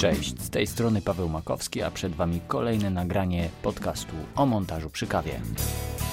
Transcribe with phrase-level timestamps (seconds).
[0.00, 5.06] Cześć, z tej strony Paweł Makowski, a przed Wami kolejne nagranie podcastu o montażu przy
[5.06, 5.40] kawie.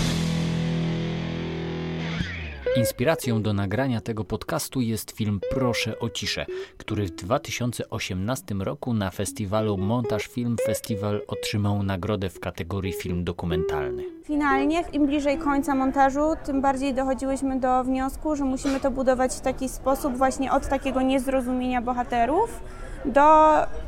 [2.77, 9.11] Inspiracją do nagrania tego podcastu jest film Proszę o ciszę, który w 2018 roku na
[9.11, 14.05] festiwalu Montaż Film Festival otrzymał nagrodę w kategorii film dokumentalny.
[14.25, 19.41] Finalnie, im bliżej końca montażu, tym bardziej dochodziłyśmy do wniosku, że musimy to budować w
[19.41, 22.61] taki sposób właśnie od takiego niezrozumienia bohaterów
[23.05, 23.23] do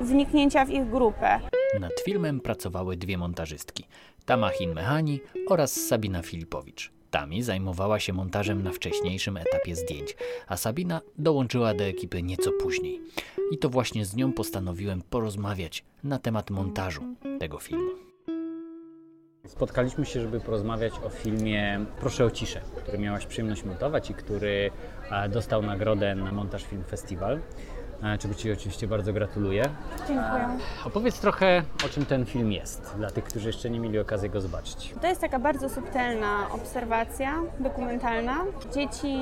[0.01, 1.41] wniknięcia w ich grupę.
[1.81, 3.85] Nad filmem pracowały dwie montażystki,
[4.25, 6.94] Tamachin Mechani oraz Sabina Filipowicz.
[7.15, 13.01] Tami zajmowała się montażem na wcześniejszym etapie zdjęć, a Sabina dołączyła do ekipy nieco później.
[13.51, 17.03] I to właśnie z nią postanowiłem porozmawiać na temat montażu
[17.41, 17.91] tego filmu.
[19.47, 24.71] Spotkaliśmy się, żeby porozmawiać o filmie Proszę o ciszę, który miałaś przyjemność montować i który
[25.11, 27.41] e, dostał nagrodę na Montaż Film Festival
[28.19, 29.65] czego Ci oczywiście bardzo gratuluję.
[29.99, 30.49] Dziękuję.
[30.85, 34.41] Opowiedz trochę, o czym ten film jest, dla tych, którzy jeszcze nie mieli okazji go
[34.41, 34.95] zobaczyć.
[35.01, 38.37] To jest taka bardzo subtelna obserwacja dokumentalna
[38.75, 39.15] dzieci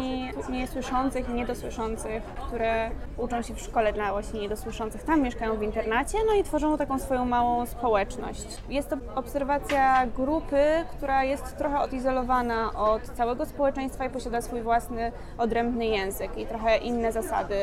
[0.50, 5.02] niesłyszących i niedosłyszących, które uczą się w szkole dla właśnie niedosłyszących.
[5.02, 8.46] Tam mieszkają w internacie, no i tworzą taką swoją małą społeczność.
[8.68, 10.64] Jest to obserwacja grupy,
[10.96, 16.76] która jest trochę odizolowana od całego społeczeństwa i posiada swój własny, odrębny język i trochę
[16.76, 17.56] inne zasady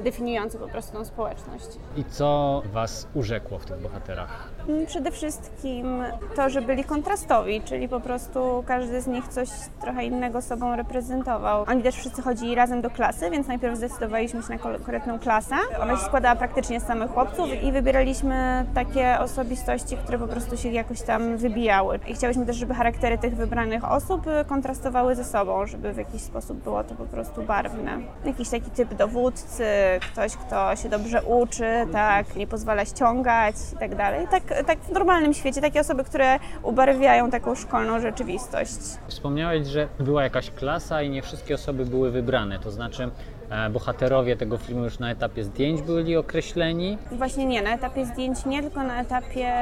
[0.00, 1.66] definiujące po prostu tą społeczność.
[1.96, 4.48] I co Was urzekło w tych bohaterach?
[4.86, 6.02] Przede wszystkim
[6.36, 9.48] to, że byli kontrastowi, czyli po prostu każdy z nich coś
[9.80, 11.64] trochę innego sobą reprezentował.
[11.68, 15.54] Oni też wszyscy chodzili razem do klasy, więc najpierw zdecydowaliśmy się na konkretną klasę.
[15.82, 20.68] Ona się składała praktycznie z samych chłopców i wybieraliśmy takie osobistości, które po prostu się
[20.68, 22.00] jakoś tam wybijały.
[22.06, 26.62] I chciałyśmy też, żeby charaktery tych wybranych osób kontrastowały ze sobą, żeby w jakiś sposób
[26.62, 27.98] było to po prostu barwne.
[28.24, 29.64] Jakiś taki typ dowódcy,
[30.12, 34.26] ktoś, kto się dobrze uczy, tak, nie pozwala ściągać i tak dalej.
[34.30, 38.78] Tak, tak w normalnym świecie, takie osoby, które ubarwiają taką szkolną rzeczywistość.
[39.08, 43.10] Wspomniałeś, że była jakaś klasa i nie wszystkie osoby były wybrane, to znaczy
[43.50, 46.98] e, bohaterowie tego filmu już na etapie zdjęć byli określeni?
[47.12, 49.52] Właśnie nie, na etapie zdjęć nie, tylko na etapie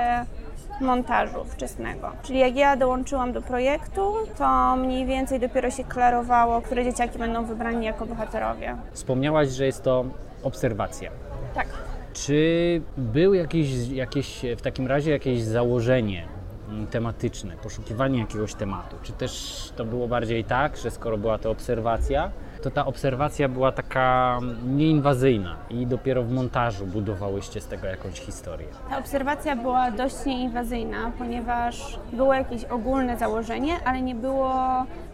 [0.81, 2.13] montażu wczesnego.
[2.23, 7.45] Czyli jak ja dołączyłam do projektu, to mniej więcej dopiero się klarowało, które dzieciaki będą
[7.45, 8.77] wybrani jako bohaterowie.
[8.93, 10.05] Wspomniałaś, że jest to
[10.43, 11.11] obserwacja.
[11.55, 11.67] Tak.
[12.15, 16.25] Czy był jakiś, jakieś, w takim razie jakieś założenie
[16.69, 18.97] mm, tematyczne, poszukiwanie jakiegoś tematu?
[19.03, 22.31] Czy też to było bardziej tak, że skoro była to obserwacja,
[22.63, 28.67] to ta obserwacja była taka nieinwazyjna i dopiero w montażu budowałyście z tego jakąś historię.
[28.91, 34.53] Ta obserwacja była dość nieinwazyjna, ponieważ było jakieś ogólne założenie, ale nie było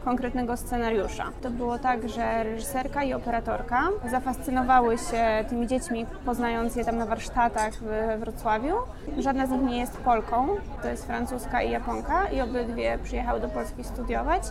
[0.04, 1.24] konkretnego scenariusza.
[1.42, 7.06] To było tak, że reżyserka i operatorka zafascynowały się tymi dziećmi, poznając je tam na
[7.06, 8.74] warsztatach w Wrocławiu.
[9.18, 10.48] Żadna z nich nie jest Polką,
[10.82, 14.42] to jest francuska i Japonka i obydwie przyjechały do Polski studiować.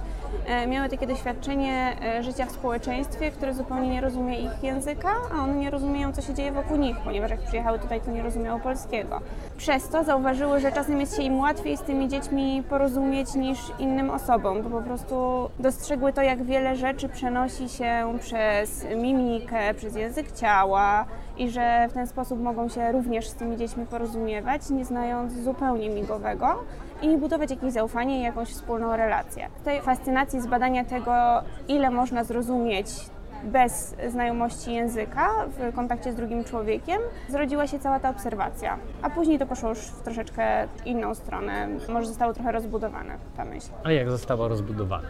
[0.46, 5.44] E, miały takie doświadczenie e, życia w społeczeństwie, które zupełnie nie rozumie ich języka, a
[5.44, 8.60] one nie rozumieją, co się dzieje wokół nich, ponieważ jak przyjechały tutaj, to nie rozumiały
[8.60, 9.22] polskiego.
[9.58, 14.10] Przez to zauważyły, że czasem jest się im łatwiej z tymi dziećmi porozumieć niż innym
[14.10, 20.32] osobom, bo po prostu dostrzegły to, jak wiele rzeczy przenosi się przez mimikę, przez język
[20.32, 21.06] ciała
[21.38, 25.90] i że w ten sposób mogą się również z tymi dziećmi porozumiewać, nie znając zupełnie
[25.90, 26.64] migowego
[27.02, 29.48] i budować jakieś zaufanie i jakąś wspólną relację.
[29.64, 31.14] Tej fascynacji z badania tego,
[31.68, 32.88] ile można zrozumieć
[33.44, 38.78] bez znajomości języka w kontakcie z drugim człowiekiem, zrodziła się cała ta obserwacja.
[39.02, 41.68] A później to poszło już w troszeczkę inną stronę.
[41.90, 43.70] Może zostało trochę rozbudowane ta myśl.
[43.84, 45.08] A jak została rozbudowana?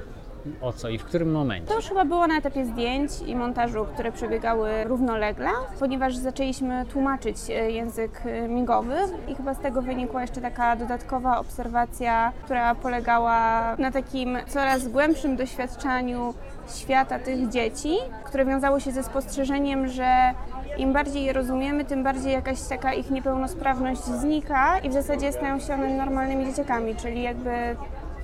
[0.61, 1.67] O co i w którym momencie?
[1.67, 5.49] To już chyba było na etapie zdjęć i montażu, które przebiegały równolegle,
[5.79, 8.95] ponieważ zaczęliśmy tłumaczyć e, język e, migowy
[9.27, 15.35] i chyba z tego wynikła jeszcze taka dodatkowa obserwacja, która polegała na takim coraz głębszym
[15.35, 16.33] doświadczaniu
[16.75, 20.33] świata tych dzieci, które wiązało się ze spostrzeżeniem, że
[20.77, 25.59] im bardziej je rozumiemy, tym bardziej jakaś taka ich niepełnosprawność znika i w zasadzie stają
[25.59, 27.75] się one normalnymi dzieciakami, czyli jakby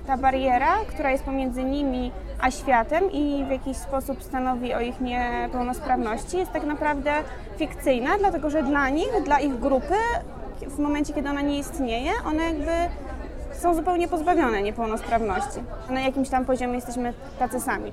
[0.07, 2.11] ta bariera, która jest pomiędzy nimi
[2.41, 7.11] a światem i w jakiś sposób stanowi o ich niepełnosprawności, jest tak naprawdę
[7.57, 9.95] fikcyjna, dlatego że dla nich, dla ich grupy
[10.67, 12.71] w momencie, kiedy ona nie istnieje, one jakby
[13.53, 15.59] są zupełnie pozbawione niepełnosprawności.
[15.89, 17.91] Na jakimś tam poziomie jesteśmy tacy sami.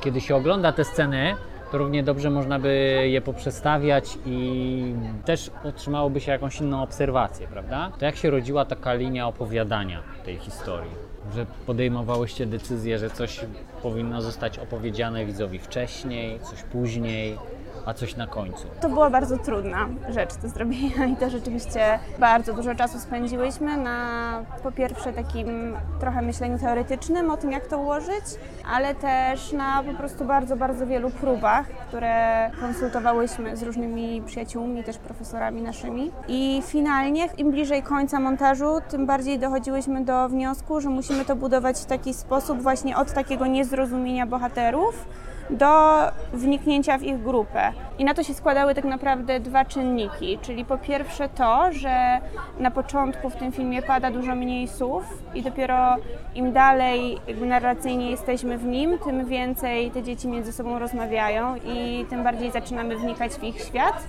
[0.00, 1.34] Kiedy się ogląda te sceny,
[1.72, 2.68] to równie dobrze można by
[3.08, 7.90] je poprzestawiać i też otrzymałoby się jakąś inną obserwację, prawda?
[7.98, 11.09] To jak się rodziła taka linia opowiadania tej historii?
[11.34, 13.40] Że podejmowałyście decyzję, że coś
[13.82, 17.38] powinno zostać opowiedziane widzowi wcześniej, coś później,
[17.86, 18.66] a coś na końcu.
[18.80, 24.20] To była bardzo trudna rzecz do zrobienia i to rzeczywiście bardzo dużo czasu spędziłyśmy na
[24.62, 28.24] po pierwsze takim trochę myśleniu teoretycznym o tym, jak to ułożyć,
[28.72, 34.98] ale też na po prostu bardzo, bardzo wielu próbach, które konsultowałyśmy z różnymi przyjaciółmi, też
[34.98, 36.10] profesorami naszymi.
[36.28, 41.78] I finalnie, im bliżej końca montażu, tym bardziej dochodziłyśmy do wniosku, że musimy to budować
[41.78, 45.06] w taki sposób właśnie od takiego niezrozumienia bohaterów,
[45.50, 45.98] do
[46.32, 47.72] wniknięcia w ich grupę.
[47.98, 52.20] I na to się składały tak naprawdę dwa czynniki, czyli po pierwsze to, że
[52.58, 55.04] na początku w tym filmie pada dużo mniej słów
[55.34, 55.96] i dopiero
[56.34, 62.06] im dalej jakby narracyjnie jesteśmy w nim, tym więcej te dzieci między sobą rozmawiają i
[62.10, 64.02] tym bardziej zaczynamy wnikać w ich świat.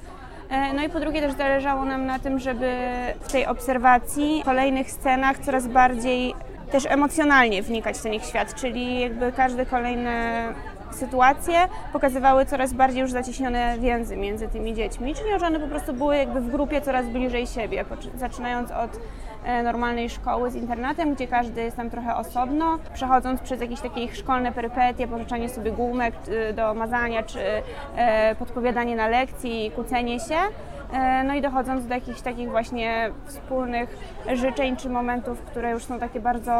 [0.49, 2.71] E, no i po drugie też zależało nam na tym, żeby
[3.21, 6.33] w tej obserwacji, w kolejnych scenach coraz bardziej
[6.71, 10.43] też emocjonalnie wnikać w ten ich świat, czyli jakby każde kolejne
[10.91, 15.93] sytuacje pokazywały coraz bardziej już zacieśnione więzy między tymi dziećmi, czyli że one po prostu
[15.93, 17.85] były jakby w grupie coraz bliżej siebie,
[18.15, 18.99] zaczynając od
[19.43, 24.01] e, normalnej szkoły z internatem, gdzie każdy jest tam trochę osobno, przechodząc przez jakieś takie
[24.01, 26.13] ich szkolne perypetie, pożyczanie sobie gumek
[26.55, 27.39] do mazania, czy
[27.95, 30.35] e, podpowiadanie na lekcji, kłócenie się,
[31.23, 33.97] no i dochodząc do jakichś takich właśnie wspólnych
[34.33, 36.53] życzeń czy momentów, które już są takie bardzo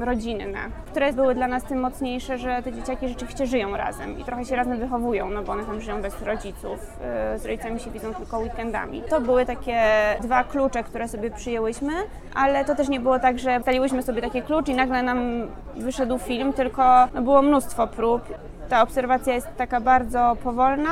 [0.00, 4.44] rodzinne, które były dla nas tym mocniejsze, że te dzieciaki rzeczywiście żyją razem i trochę
[4.44, 8.14] się razem wychowują, no bo one tam żyją bez rodziców, e, z rodzicami się widzą
[8.14, 9.02] tylko weekendami.
[9.02, 9.82] To były takie
[10.20, 11.92] dwa klucze, które sobie przyjęłyśmy,
[12.34, 16.18] ale to też nie było tak, że staliłyśmy sobie takie klucz i nagle nam wyszedł
[16.18, 18.22] film, tylko było mnóstwo prób.
[18.68, 20.90] Ta obserwacja jest taka bardzo powolna,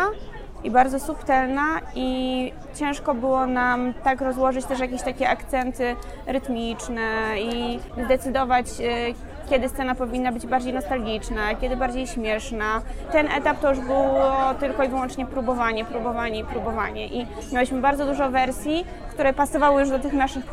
[0.65, 5.97] i bardzo subtelna i ciężko było nam tak rozłożyć też jakieś takie akcenty
[6.27, 8.85] rytmiczne i zdecydować, e,
[9.51, 12.83] kiedy scena powinna być bardziej nostalgiczna, kiedy bardziej śmieszna.
[13.13, 17.07] Ten etap to już było tylko i wyłącznie próbowanie, próbowanie i próbowanie.
[17.07, 20.45] I mieliśmy bardzo dużo wersji, które pasowały już do tych naszych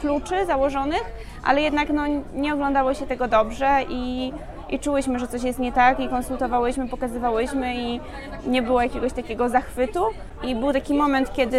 [0.00, 1.04] kluczy założonych,
[1.44, 2.02] ale jednak no,
[2.34, 4.32] nie oglądało się tego dobrze i
[4.68, 8.00] i czułyśmy, że coś jest nie tak i konsultowałyśmy, pokazywałyśmy i
[8.46, 10.04] nie było jakiegoś takiego zachwytu.
[10.42, 11.58] I był taki moment, kiedy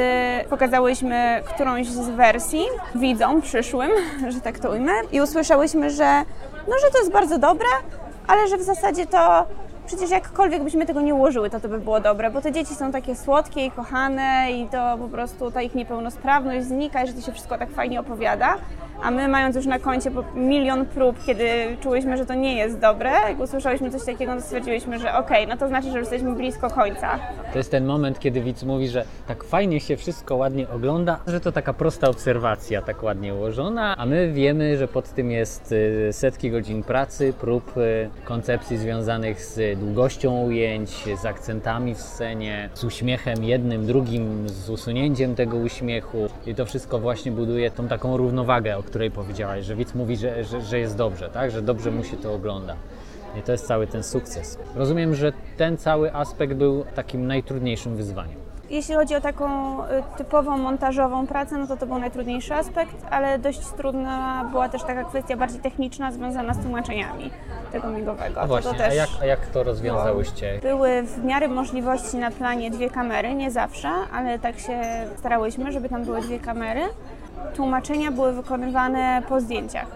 [0.50, 2.66] pokazałyśmy którąś z wersji
[2.96, 3.92] widzom przyszłym,
[4.34, 6.22] że tak to ujmę, i usłyszałyśmy, że
[6.68, 7.68] no, że to jest bardzo dobre,
[8.28, 9.46] ale że w zasadzie to
[9.86, 12.92] przecież jakkolwiek byśmy tego nie ułożyły, to to by było dobre, bo te dzieci są
[12.92, 17.22] takie słodkie i kochane i to po prostu ta ich niepełnosprawność znika i że to
[17.22, 18.58] się wszystko tak fajnie opowiada
[19.02, 21.48] a my mając już na koncie milion prób, kiedy
[21.82, 25.56] czułyśmy, że to nie jest dobre, jak usłyszałyśmy coś takiego, to stwierdziłyśmy, że okej, okay,
[25.56, 27.20] no to znaczy, że jesteśmy blisko końca.
[27.52, 31.40] To jest ten moment, kiedy widz mówi, że tak fajnie się wszystko ładnie ogląda, że
[31.40, 36.10] to taka prosta obserwacja, tak ładnie ułożona, a my wiemy, że pod tym jest y,
[36.12, 40.90] setki godzin pracy, prób y, koncepcji związanych z długością ujęć,
[41.22, 47.00] z akcentami w scenie, z uśmiechem jednym, drugim, z usunięciem tego uśmiechu i to wszystko
[47.00, 51.30] właśnie buduje tą taką równowagę, której powiedziałaś, że widz mówi, że, że, że jest dobrze,
[51.30, 51.52] tak?
[51.52, 52.76] że dobrze mu się to ogląda.
[53.40, 54.60] I to jest cały ten sukces.
[54.76, 58.45] Rozumiem, że ten cały aspekt był takim najtrudniejszym wyzwaniem.
[58.70, 63.40] Jeśli chodzi o taką y, typową montażową pracę, no to to był najtrudniejszy aspekt, ale
[63.40, 67.32] dość trudna była też taka kwestia bardziej techniczna związana z tłumaczeniami
[67.72, 68.42] tego migowego.
[68.42, 70.60] A właśnie, też a, jak, a jak to rozwiązałyście?
[70.62, 74.82] Były w miarę możliwości na planie dwie kamery, nie zawsze, ale tak się
[75.18, 76.82] starałyśmy, żeby tam były dwie kamery
[77.56, 79.88] tłumaczenia były wykonywane po zdjęciach.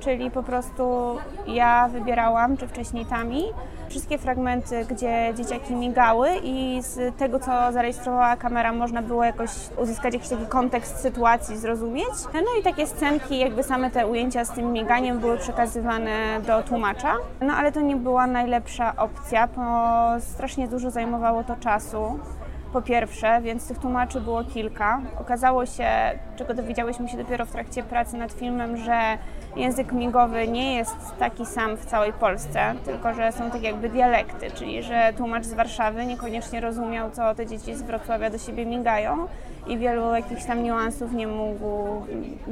[0.00, 3.44] Czyli po prostu ja wybierałam, czy wcześniej Tami,
[3.90, 10.14] wszystkie fragmenty, gdzie dzieciaki migały i z tego, co zarejestrowała kamera, można było jakoś uzyskać
[10.14, 12.08] jakiś taki kontekst sytuacji, zrozumieć.
[12.34, 17.14] No i takie scenki, jakby same te ujęcia z tym miganiem były przekazywane do tłumacza.
[17.40, 19.62] No ale to nie była najlepsza opcja, bo
[20.20, 22.18] strasznie dużo zajmowało to czasu
[22.72, 25.00] po pierwsze, więc tych tłumaczy było kilka.
[25.20, 25.88] Okazało się,
[26.36, 29.18] czego dowiedziałyśmy się dopiero w trakcie pracy nad filmem, że
[29.56, 34.50] język migowy nie jest taki sam w całej Polsce, tylko że są tak jakby dialekty,
[34.50, 39.26] czyli że tłumacz z Warszawy niekoniecznie rozumiał, co te dzieci z Wrocławia do siebie migają
[39.66, 42.02] i wielu jakichś tam niuansów nie mógł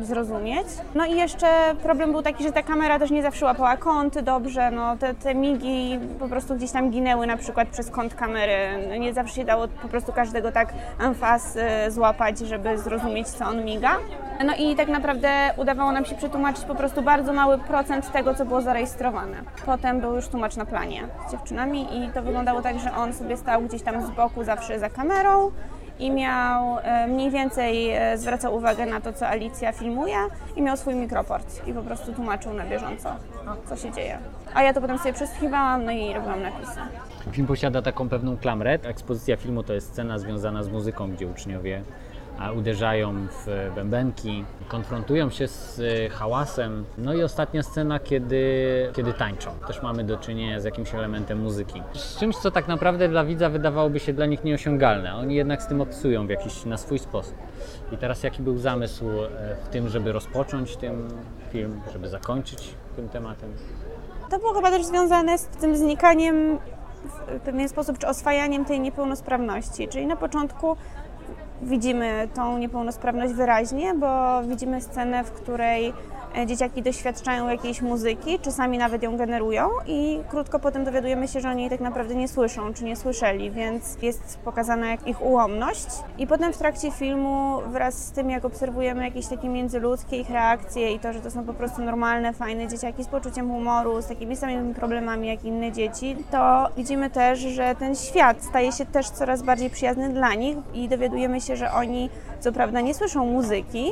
[0.00, 0.66] zrozumieć.
[0.94, 1.46] No i jeszcze
[1.82, 5.34] problem był taki, że ta kamera też nie zawsze łapała kąty dobrze, no te, te
[5.34, 8.56] migi po prostu gdzieś tam ginęły na przykład przez kąt kamery,
[9.00, 13.44] nie zawsze się dało po prostu prostu każdego tak emfaz y, złapać, żeby zrozumieć, co
[13.46, 13.96] on miga.
[14.44, 18.44] No i tak naprawdę udawało nam się przetłumaczyć po prostu bardzo mały procent tego, co
[18.44, 19.36] było zarejestrowane.
[19.66, 23.36] Potem był już tłumacz na planie z dziewczynami i to wyglądało tak, że on sobie
[23.36, 25.50] stał gdzieś tam z boku zawsze za kamerą
[25.98, 30.16] i miał e, mniej więcej e, zwracał uwagę na to, co Alicja filmuje
[30.56, 33.08] i miał swój mikroport i po prostu tłumaczył na bieżąco,
[33.66, 34.18] co się dzieje.
[34.54, 36.80] A ja to potem sobie przesłuchiwałam, no i robiłam napisy.
[37.32, 38.78] Film posiada taką pewną klamrę.
[38.82, 41.82] Ekspozycja filmu to jest scena związana z muzyką, gdzie uczniowie
[42.56, 46.84] uderzają w bębenki, konfrontują się z y, hałasem.
[46.98, 48.42] No i ostatnia scena, kiedy,
[48.96, 49.50] kiedy tańczą.
[49.66, 51.82] Też mamy do czynienia z jakimś elementem muzyki.
[51.94, 55.14] Z czymś, co tak naprawdę dla widza wydawałoby się dla nich nieosiągalne.
[55.14, 57.34] Oni jednak z tym obcują w jakiś na swój sposób.
[57.92, 61.08] I teraz jaki był zamysł e, w tym, żeby rozpocząć ten
[61.50, 63.52] film, żeby zakończyć tym tematem?
[64.30, 66.58] To było chyba też związane z tym znikaniem
[67.28, 69.88] w pewien sposób, czy oswajaniem tej niepełnosprawności.
[69.88, 70.76] Czyli na początku
[71.62, 75.92] widzimy tą niepełnosprawność wyraźnie, bo widzimy scenę, w której
[76.46, 81.60] dzieciaki doświadczają jakiejś muzyki, czasami nawet ją generują i krótko potem dowiadujemy się, że oni
[81.60, 85.86] jej tak naprawdę nie słyszą, czy nie słyszeli, więc jest pokazana ich ułomność.
[86.18, 90.92] I potem w trakcie filmu wraz z tym, jak obserwujemy jakieś takie międzyludzkie ich reakcje
[90.92, 94.36] i to, że to są po prostu normalne, fajne dzieciaki z poczuciem humoru, z takimi
[94.36, 99.42] samymi problemami jak inne dzieci, to widzimy też, że ten świat staje się też coraz
[99.42, 103.90] bardziej przyjazny dla nich i dowiadujemy się, że oni co prawda nie słyszą muzyki,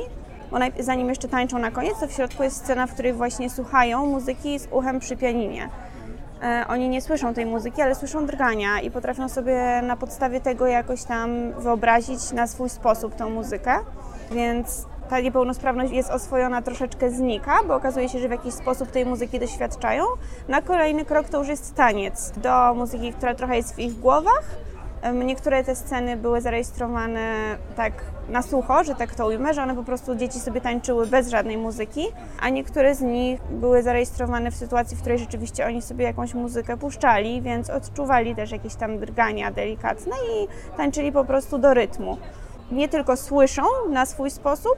[0.51, 4.05] bo zanim jeszcze tańczą na koniec, to w środku jest scena, w której właśnie słuchają
[4.05, 5.69] muzyki z uchem przy pianinie.
[6.43, 10.67] E, oni nie słyszą tej muzyki, ale słyszą drgania i potrafią sobie na podstawie tego
[10.67, 13.75] jakoś tam wyobrazić na swój sposób tą muzykę,
[14.31, 19.05] więc ta niepełnosprawność jest oswojona, troszeczkę znika, bo okazuje się, że w jakiś sposób tej
[19.05, 20.03] muzyki doświadczają.
[20.47, 24.43] Na kolejny krok to już jest taniec do muzyki, która trochę jest w ich głowach,
[25.13, 27.93] Niektóre te sceny były zarejestrowane tak
[28.29, 31.57] na sucho, że tak to ujmę, że one po prostu dzieci sobie tańczyły bez żadnej
[31.57, 32.07] muzyki,
[32.39, 36.77] a niektóre z nich były zarejestrowane w sytuacji, w której rzeczywiście oni sobie jakąś muzykę
[36.77, 42.17] puszczali, więc odczuwali też jakieś tam drgania delikatne i tańczyli po prostu do rytmu.
[42.71, 44.75] Nie tylko słyszą na swój sposób,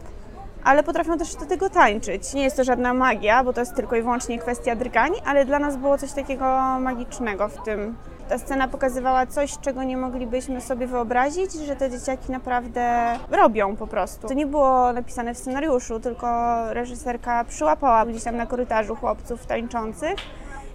[0.63, 2.33] ale potrafią też do tego tańczyć.
[2.33, 5.59] Nie jest to żadna magia, bo to jest tylko i wyłącznie kwestia drgań, ale dla
[5.59, 6.45] nas było coś takiego
[6.79, 7.95] magicznego w tym,
[8.29, 13.87] ta scena pokazywała coś, czego nie moglibyśmy sobie wyobrazić, że te dzieciaki naprawdę robią po
[13.87, 14.27] prostu.
[14.27, 16.27] To nie było napisane w scenariuszu, tylko
[16.73, 20.15] reżyserka przyłapała gdzieś tam na korytarzu chłopców tańczących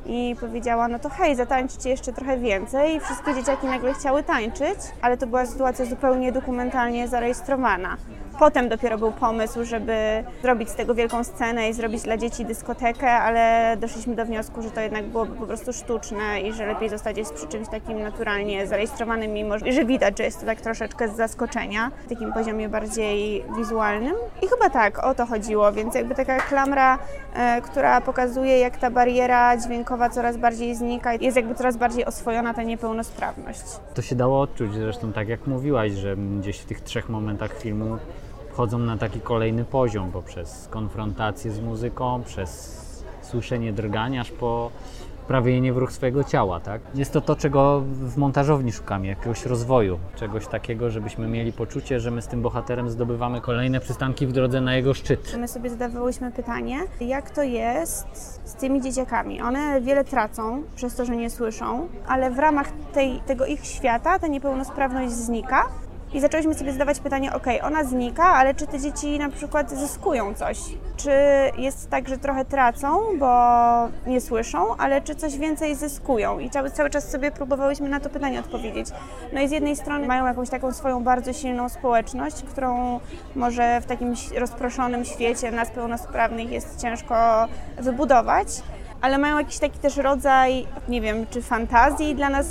[0.06, 2.94] i powiedziała, no to hej, zatańczcie jeszcze trochę więcej.
[2.94, 7.96] I wszystkie dzieciaki nagle chciały tańczyć, ale to była sytuacja zupełnie dokumentalnie zarejestrowana.
[8.38, 13.10] Potem dopiero był pomysł, żeby zrobić z tego wielką scenę i zrobić dla dzieci dyskotekę,
[13.10, 17.16] ale doszliśmy do wniosku, że to jednak byłoby po prostu sztuczne i że lepiej zostać
[17.16, 21.16] jest przy czymś takim naturalnie zarejestrowanym, mimo że widać, że jest to tak troszeczkę z
[21.16, 24.14] zaskoczenia, w takim poziomie bardziej wizualnym.
[24.42, 26.98] I chyba tak, o to chodziło, więc jakby taka klamra,
[27.34, 32.54] e, która pokazuje, jak ta bariera dźwiękowa coraz bardziej znika, jest jakby coraz bardziej oswojona
[32.54, 33.64] ta niepełnosprawność.
[33.94, 37.98] To się dało odczuć, zresztą tak jak mówiłaś, że gdzieś w tych trzech momentach filmu
[38.54, 42.84] wchodzą na taki kolejny poziom poprzez konfrontację z muzyką, przez
[43.22, 44.70] słyszenie drgania, aż po
[45.28, 46.80] prawienie w ruch swojego ciała, tak?
[46.94, 52.10] Jest to to, czego w montażowni szukamy, jakiegoś rozwoju, czegoś takiego, żebyśmy mieli poczucie, że
[52.10, 55.36] my z tym bohaterem zdobywamy kolejne przystanki w drodze na jego szczyt.
[55.40, 58.06] My sobie zadawałyśmy pytanie, jak to jest
[58.44, 59.42] z tymi dzieciakami.
[59.42, 64.18] One wiele tracą przez to, że nie słyszą, ale w ramach tej, tego ich świata
[64.18, 65.64] ta niepełnosprawność znika,
[66.14, 70.34] i zaczęliśmy sobie zadawać pytanie, ok, ona znika, ale czy te dzieci na przykład zyskują
[70.34, 70.58] coś?
[70.96, 71.10] Czy
[71.58, 73.28] jest tak, że trochę tracą, bo
[74.06, 76.38] nie słyszą, ale czy coś więcej zyskują?
[76.38, 78.86] I cały, cały czas sobie próbowałyśmy na to pytanie odpowiedzieć.
[79.32, 83.00] No i z jednej strony mają jakąś taką swoją bardzo silną społeczność, którą
[83.36, 87.14] może w takim rozproszonym świecie nas pełnosprawnych jest ciężko
[87.78, 88.48] wybudować,
[89.00, 92.46] ale mają jakiś taki też rodzaj, nie wiem, czy fantazji dla nas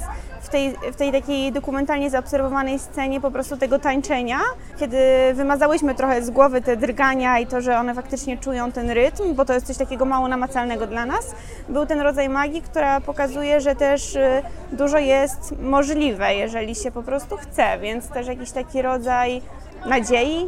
[0.54, 4.40] tej, w tej takiej dokumentalnie zaobserwowanej scenie po prostu tego tańczenia,
[4.80, 4.98] kiedy
[5.34, 9.46] wymazałyśmy trochę z głowy te drgania i to, że one faktycznie czują ten rytm, bo
[9.46, 11.36] to jest coś takiego mało namacalnego dla nas,
[11.70, 14.42] był ten rodzaj magii, która pokazuje, że też y,
[14.72, 19.42] dużo jest możliwe, jeżeli się po prostu chce, więc też jakiś taki rodzaj
[19.86, 20.48] nadziei,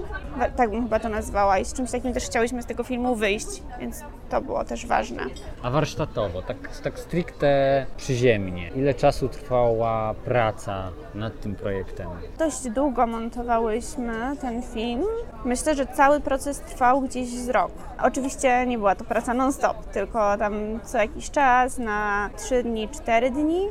[0.56, 3.64] tak bym chyba to nazwała i z czymś takim też chciałyśmy z tego filmu wyjść,
[3.80, 5.24] więc to było też ważne.
[5.64, 12.08] A warsztatowo, tak, tak stricte przyziemnie, ile czasu trwała praca nad tym projektem?
[12.40, 15.04] Dość długo montowałyśmy ten film.
[15.46, 17.72] Myślę, że cały proces trwał gdzieś z rok.
[18.02, 23.32] Oczywiście nie była to praca non-stop, tylko tam co jakiś czas, na 3 dni, 4
[23.32, 23.68] dni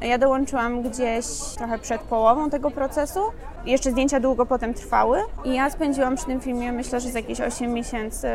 [0.00, 1.26] Ja dołączyłam gdzieś
[1.58, 3.20] trochę przed połową tego procesu.
[3.66, 7.40] Jeszcze zdjęcia długo potem trwały i ja spędziłam przy tym filmie myślę, że z jakieś
[7.40, 8.28] 8 miesięcy,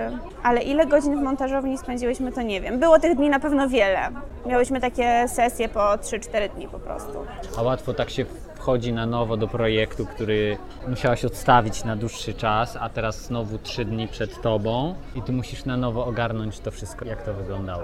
[0.43, 2.79] ale ile godzin w montażowni spędziłyśmy to nie wiem.
[2.79, 4.09] Było tych dni na pewno wiele.
[4.45, 7.13] Miałyśmy takie sesje po 3-4 dni po prostu.
[7.57, 8.25] A łatwo tak się
[8.61, 13.85] wchodzi na nowo do projektu, który musiałaś odstawić na dłuższy czas, a teraz znowu trzy
[13.85, 17.05] dni przed tobą i ty musisz na nowo ogarnąć to wszystko.
[17.05, 17.83] Jak to wyglądało?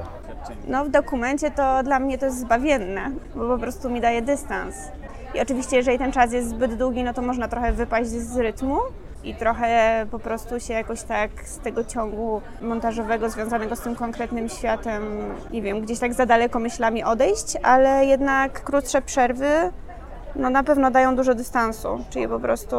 [0.68, 4.76] No w dokumencie to dla mnie to jest zbawienne, bo po prostu mi daje dystans.
[5.36, 8.78] I oczywiście jeżeli ten czas jest zbyt długi, no to można trochę wypaść z rytmu
[9.24, 14.50] i trochę po prostu się jakoś tak z tego ciągu montażowego związanego z tym konkretnym
[14.50, 15.04] światem,
[15.52, 19.72] nie wiem, gdzieś tak za daleko myślami odejść, ale jednak krótsze przerwy
[20.38, 22.76] no na pewno dają dużo dystansu, czyli po prostu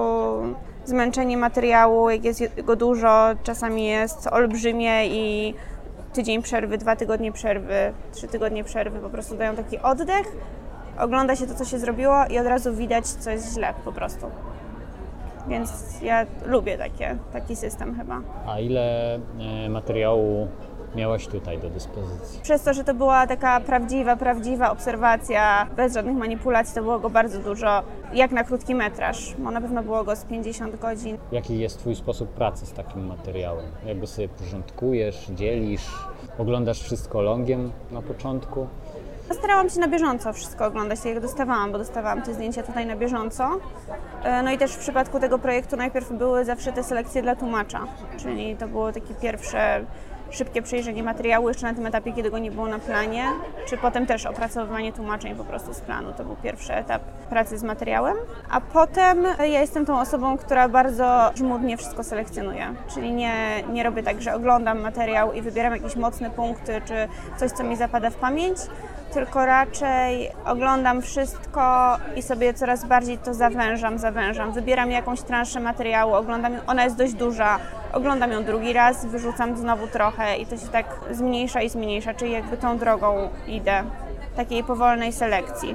[0.85, 5.55] zmęczenie materiału, jak jest go dużo, czasami jest olbrzymie i
[6.13, 10.27] tydzień przerwy, dwa tygodnie przerwy, trzy tygodnie przerwy po prostu dają taki oddech,
[10.99, 14.27] ogląda się to, co się zrobiło i od razu widać, co jest źle po prostu.
[15.49, 18.21] Więc ja lubię takie, taki system chyba.
[18.47, 19.15] A ile
[19.65, 20.49] e, materiału
[20.97, 22.41] miałaś tutaj do dyspozycji?
[22.43, 27.11] Przez to, że to była taka prawdziwa, prawdziwa obserwacja, bez żadnych manipulacji, to było go
[27.11, 31.19] bardzo dużo, jak na krótki metraż, bo na pewno było go z 50 godzin.
[31.33, 33.67] Jaki jest Twój sposób pracy z takim materiałem?
[33.87, 35.91] Jak go sobie porządkujesz, dzielisz,
[36.39, 38.67] oglądasz wszystko longiem na początku?
[39.35, 42.97] Starałam się na bieżąco wszystko oglądać, tak jak dostawałam, bo dostawałam te zdjęcia tutaj na
[42.97, 43.49] bieżąco.
[44.23, 47.81] E, no i też w przypadku tego projektu najpierw były zawsze te selekcje dla tłumacza,
[48.17, 49.85] czyli to było takie pierwsze
[50.31, 53.25] szybkie przejrzenie materiału jeszcze na tym etapie, kiedy go nie było na planie,
[53.67, 56.13] czy potem też opracowywanie tłumaczeń po prostu z planu.
[56.13, 58.17] To był pierwszy etap pracy z materiałem.
[58.51, 64.03] A potem ja jestem tą osobą, która bardzo żmudnie wszystko selekcjonuje, czyli nie, nie robię
[64.03, 68.17] tak, że oglądam materiał i wybieram jakieś mocne punkty, czy coś, co mi zapada w
[68.17, 68.59] pamięć,
[69.13, 74.53] tylko raczej oglądam wszystko i sobie coraz bardziej to zawężam, zawężam.
[74.53, 77.59] Wybieram jakąś transzę materiału, oglądam, ona jest dość duża,
[77.93, 82.33] oglądam ją drugi raz, wyrzucam znowu trochę i to się tak zmniejsza i zmniejsza, czyli
[82.33, 83.83] jakby tą drogą idę,
[84.37, 85.75] takiej powolnej selekcji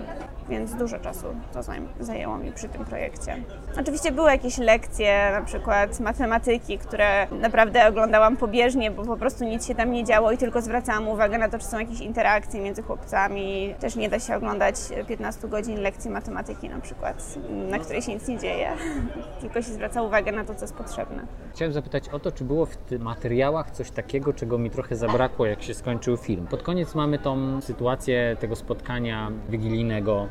[0.54, 1.60] więc dużo czasu to
[2.00, 3.36] zajęło mi przy tym projekcie.
[3.80, 9.68] Oczywiście były jakieś lekcje, na przykład matematyki, które naprawdę oglądałam pobieżnie, bo po prostu nic
[9.68, 12.82] się tam nie działo i tylko zwracałam uwagę na to, czy są jakieś interakcje między
[12.82, 13.76] chłopcami.
[13.80, 14.76] Też nie da się oglądać
[15.08, 17.36] 15 godzin lekcji matematyki na przykład,
[17.70, 18.72] na której się nic nie dzieje,
[19.42, 21.28] tylko się zwraca uwagę na to, co jest potrzebne.
[21.54, 25.46] Chciałem zapytać o to, czy było w tych materiałach coś takiego, czego mi trochę zabrakło,
[25.46, 26.48] jak się skończył film.
[26.48, 30.28] Pod koniec mamy tą sytuację tego spotkania wigilijnego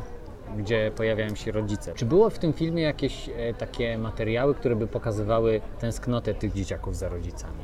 [0.57, 1.93] gdzie pojawiają się rodzice.
[1.95, 6.97] Czy było w tym filmie jakieś e, takie materiały, które by pokazywały tęsknotę tych dzieciaków
[6.97, 7.59] za rodzicami?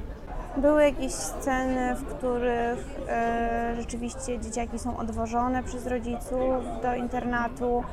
[0.56, 7.84] Były jakieś sceny, w których e, rzeczywiście dzieciaki są odwożone przez rodziców do internatu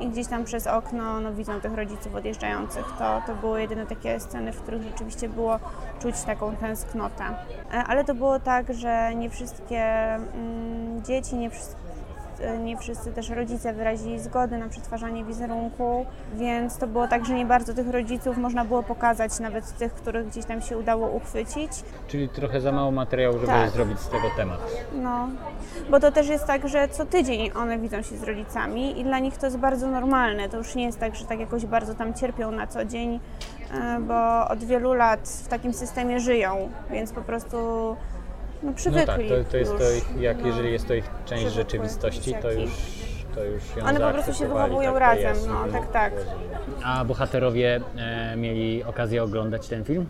[0.00, 2.84] i gdzieś tam przez okno no, widzą tych rodziców odjeżdżających.
[2.98, 5.58] To, to były jedyne takie sceny, w których rzeczywiście było
[6.00, 7.24] czuć taką tęsknotę.
[7.24, 9.82] E, ale to było tak, że nie wszystkie
[10.14, 11.81] mm, dzieci, nie wszystkie
[12.64, 17.46] nie wszyscy też rodzice wyrazili zgody na przetwarzanie wizerunku, więc to było tak, że nie
[17.46, 21.72] bardzo tych rodziców można było pokazać, nawet tych, których gdzieś tam się udało uchwycić.
[22.08, 23.70] Czyli trochę za mało materiału, żeby tak.
[23.70, 24.60] zrobić z tego temat.
[24.92, 25.28] No,
[25.90, 29.18] bo to też jest tak, że co tydzień one widzą się z rodzicami i dla
[29.18, 30.48] nich to jest bardzo normalne.
[30.48, 33.20] To już nie jest tak, że tak jakoś bardzo tam cierpią na co dzień,
[33.74, 37.56] e, bo od wielu lat w takim systemie żyją, więc po prostu
[38.62, 39.28] no przywykli.
[39.28, 42.52] No tak, to, to jest to, jak no, jeżeli jest to ich część rzeczywistości, to
[42.52, 42.70] już
[43.34, 46.12] to już ją One po prostu się wychowują tak razem, jest, no tak, tak.
[46.84, 50.06] A bohaterowie e, mieli okazję oglądać ten film?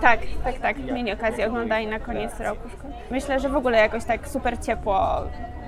[0.00, 0.78] Tak, tak, tak.
[0.78, 2.68] Mieli okazję oglądali na koniec roku.
[3.10, 5.22] Myślę, że w ogóle jakoś tak super ciepło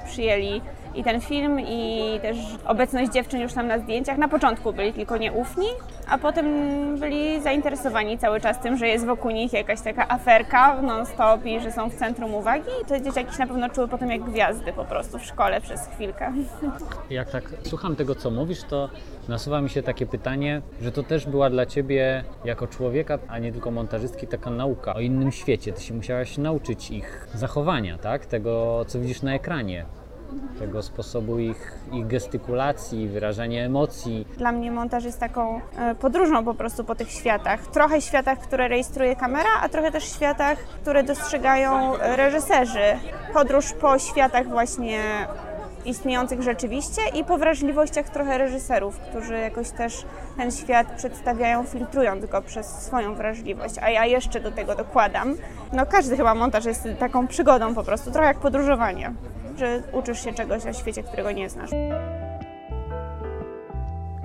[0.06, 0.60] przyjęli
[0.98, 4.18] i ten film, i też obecność dziewczyn już tam na zdjęciach.
[4.18, 5.66] Na początku byli tylko nieufni,
[6.08, 6.46] a potem
[6.98, 11.72] byli zainteresowani cały czas tym, że jest wokół nich jakaś taka aferka non-stop i że
[11.72, 12.70] są w centrum uwagi.
[12.82, 16.32] I te dzieciaki na pewno czuły potem jak gwiazdy po prostu w szkole przez chwilkę.
[17.10, 18.88] Jak tak słucham tego, co mówisz, to
[19.28, 23.52] nasuwa mi się takie pytanie, że to też była dla Ciebie jako człowieka, a nie
[23.52, 25.72] tylko montażystki, taka nauka o innym świecie.
[25.72, 28.26] Ty się musiałaś nauczyć ich zachowania, tak?
[28.26, 29.84] Tego, co widzisz na ekranie
[30.58, 34.26] tego sposobu ich, ich gestykulacji, wyrażania emocji.
[34.36, 37.66] Dla mnie montaż jest taką e, podróżą po prostu po tych światach.
[37.66, 42.98] Trochę światach, które rejestruje kamera, a trochę też światach, które dostrzegają reżyserzy.
[43.32, 45.00] Podróż po światach właśnie
[45.84, 50.04] istniejących rzeczywiście i po wrażliwościach trochę reżyserów, którzy jakoś też
[50.36, 53.74] ten świat przedstawiają, filtrując go przez swoją wrażliwość.
[53.82, 55.34] A ja jeszcze do tego dokładam.
[55.72, 59.12] No każdy chyba montaż jest taką przygodą po prostu, trochę jak podróżowanie
[59.58, 61.70] że uczysz się czegoś o świecie, którego nie znasz.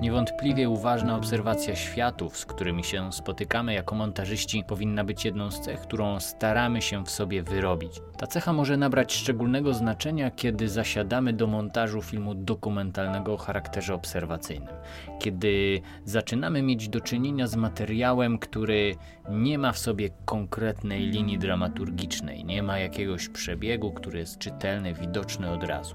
[0.04, 5.80] Niewątpliwie uważna obserwacja światów, z którymi się spotykamy jako montażyści, powinna być jedną z cech,
[5.80, 8.00] którą staramy się w sobie wyrobić.
[8.16, 14.74] Ta cecha może nabrać szczególnego znaczenia, kiedy zasiadamy do montażu filmu dokumentalnego o charakterze obserwacyjnym.
[15.18, 18.94] Kiedy zaczynamy mieć do czynienia z materiałem, który
[19.28, 25.50] nie ma w sobie konkretnej linii dramaturgicznej, nie ma jakiegoś przebiegu, który jest czytelny, widoczny
[25.50, 25.94] od razu.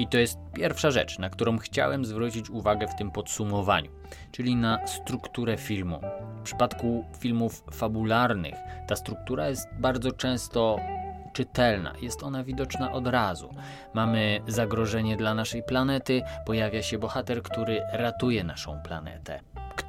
[0.00, 3.90] I to jest pierwsza rzecz, na którą chciałem zwrócić uwagę w tym podsumowaniu,
[4.32, 6.00] czyli na strukturę filmu.
[6.40, 8.54] W przypadku filmów fabularnych
[8.88, 10.76] ta struktura jest bardzo często
[11.32, 13.54] czytelna, jest ona widoczna od razu.
[13.94, 19.40] Mamy zagrożenie dla naszej planety, pojawia się bohater, który ratuje naszą planetę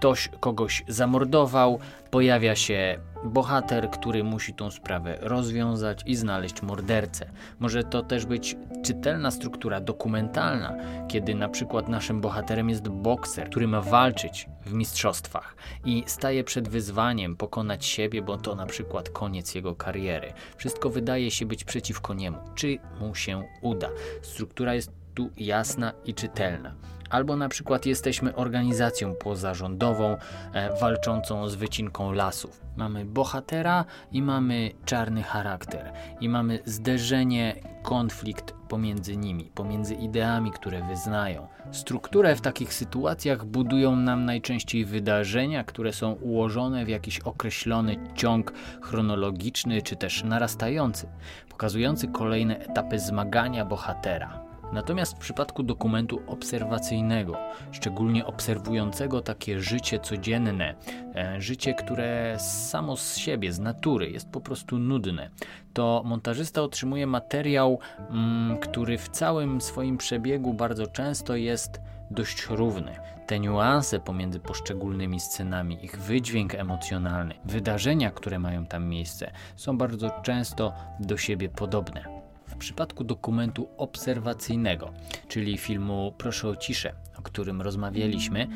[0.01, 1.79] ktoś kogoś zamordował,
[2.11, 7.31] pojawia się bohater, który musi tą sprawę rozwiązać i znaleźć mordercę.
[7.59, 10.75] Może to też być czytelna struktura dokumentalna,
[11.07, 16.69] kiedy na przykład naszym bohaterem jest bokser, który ma walczyć w mistrzostwach i staje przed
[16.69, 20.33] wyzwaniem pokonać siebie, bo to na przykład koniec jego kariery.
[20.57, 22.37] Wszystko wydaje się być przeciwko niemu.
[22.55, 23.89] Czy mu się uda?
[24.21, 26.75] Struktura jest tu jasna i czytelna
[27.11, 30.17] albo na przykład jesteśmy organizacją pozarządową
[30.53, 32.61] e, walczącą z wycinką lasów.
[32.77, 40.87] Mamy bohatera i mamy czarny charakter, i mamy zderzenie, konflikt pomiędzy nimi, pomiędzy ideami, które
[40.87, 41.47] wyznają.
[41.71, 48.53] Strukturę w takich sytuacjach budują nam najczęściej wydarzenia, które są ułożone w jakiś określony ciąg
[48.81, 51.07] chronologiczny czy też narastający,
[51.49, 54.50] pokazujący kolejne etapy zmagania bohatera.
[54.73, 57.37] Natomiast w przypadku dokumentu obserwacyjnego,
[57.71, 60.75] szczególnie obserwującego takie życie codzienne,
[61.15, 65.29] e, życie, które samo z siebie, z natury jest po prostu nudne,
[65.73, 67.79] to montażysta otrzymuje materiał,
[68.09, 71.81] mm, który w całym swoim przebiegu bardzo często jest
[72.11, 72.95] dość równy.
[73.27, 80.09] Te niuanse pomiędzy poszczególnymi scenami, ich wydźwięk emocjonalny, wydarzenia, które mają tam miejsce, są bardzo
[80.23, 82.20] często do siebie podobne
[82.61, 84.91] przypadku dokumentu obserwacyjnego,
[85.27, 88.47] czyli filmu Proszę o ciszę, o którym rozmawialiśmy,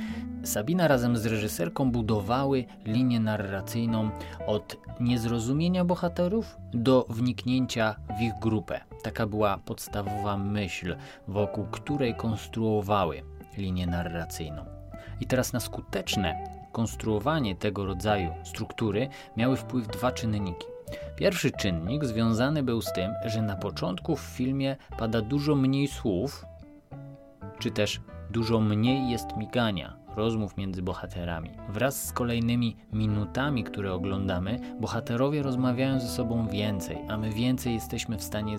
[0.44, 4.10] Sabina razem z reżyserką budowały linię narracyjną
[4.48, 8.82] od niezrozumienia bohaterów do wniknięcia w ich grupę.
[9.04, 10.96] Taka była podstawowa myśl,
[11.28, 13.24] wokół której konstruowały
[13.58, 14.66] linię narracyjną.
[15.22, 20.75] I teraz na skuteczne konstruowanie tego rodzaju struktury miały wpływ dwa czynniki.
[21.16, 26.46] Pierwszy czynnik związany był z tym, że na początku w filmie pada dużo mniej słów,
[27.60, 31.50] czy też dużo mniej jest migania, rozmów między bohaterami.
[31.70, 38.18] Wraz z kolejnymi minutami, które oglądamy, bohaterowie rozmawiają ze sobą więcej, a my więcej jesteśmy
[38.18, 38.58] w stanie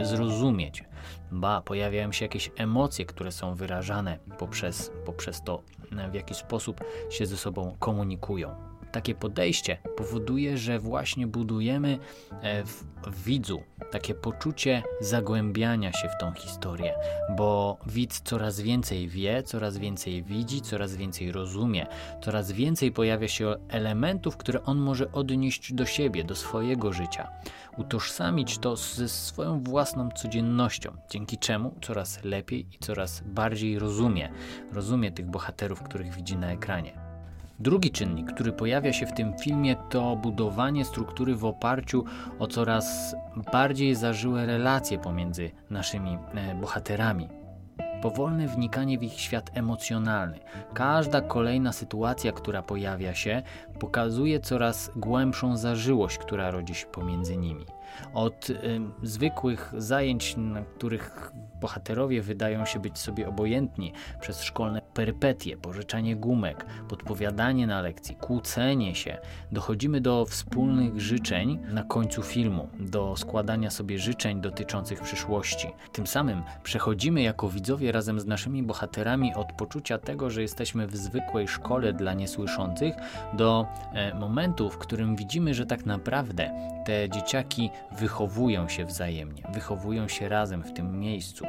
[0.00, 0.84] zrozumieć.
[1.32, 5.62] Ba, pojawiają się jakieś emocje, które są wyrażane poprzez, poprzez to,
[6.10, 8.73] w jaki sposób się ze sobą komunikują.
[8.94, 11.98] Takie podejście powoduje, że właśnie budujemy
[12.42, 12.84] e, w,
[13.24, 16.94] widzu takie poczucie zagłębiania się w tą historię,
[17.36, 21.86] bo widz coraz więcej wie, coraz więcej widzi, coraz więcej rozumie,
[22.22, 27.28] coraz więcej pojawia się elementów, które on może odnieść do siebie, do swojego życia,
[27.76, 34.32] utożsamić to ze swoją własną codziennością, dzięki czemu coraz lepiej i coraz bardziej rozumie,
[34.72, 37.03] rozumie tych bohaterów, których widzi na ekranie.
[37.58, 42.04] Drugi czynnik, który pojawia się w tym filmie, to budowanie struktury w oparciu
[42.38, 43.16] o coraz
[43.52, 47.28] bardziej zażyłe relacje pomiędzy naszymi e, bohaterami.
[48.02, 50.38] Powolne wnikanie w ich świat emocjonalny.
[50.74, 53.42] Każda kolejna sytuacja, która pojawia się,
[53.78, 57.66] pokazuje coraz głębszą zażyłość, która rodzi się pomiędzy nimi.
[58.14, 58.56] Od y,
[59.02, 66.66] zwykłych zajęć, na których bohaterowie wydają się być sobie obojętni, przez szkolne perypetie, pożyczanie gumek,
[66.88, 69.18] podpowiadanie na lekcji, kłócenie się,
[69.52, 75.68] dochodzimy do wspólnych życzeń na końcu filmu, do składania sobie życzeń dotyczących przyszłości.
[75.92, 80.96] Tym samym przechodzimy jako widzowie razem z naszymi bohaterami od poczucia tego, że jesteśmy w
[80.96, 82.94] zwykłej szkole dla niesłyszących,
[83.32, 86.50] do e, momentu, w którym widzimy, że tak naprawdę
[86.84, 91.44] te dzieciaki wychowują się wzajemnie, wychowują się razem w tym miejscu.